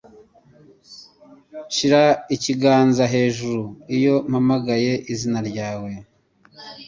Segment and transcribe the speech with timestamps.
[1.75, 2.03] Shira
[2.35, 3.63] ikiganza hejuru
[3.97, 5.91] iyo mpamagaye izina ryawe.